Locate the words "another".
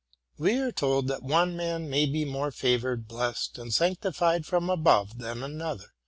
5.43-5.93